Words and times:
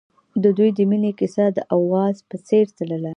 د 0.43 0.45
دوی 0.57 0.69
د 0.77 0.79
مینې 0.89 1.11
کیسه 1.19 1.45
د 1.55 1.59
اواز 1.75 2.15
په 2.29 2.35
څېر 2.47 2.65
تلله. 2.77 3.09